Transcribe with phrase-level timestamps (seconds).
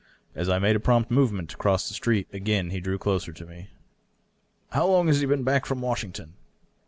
[0.33, 3.45] As I made a prompt movement to cross the street again he drew closer to
[3.45, 3.69] me."
[4.73, 6.33] How long has he been back from Washington